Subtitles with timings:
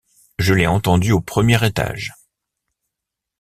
[0.39, 2.15] Je l'ai entendue au premier étage.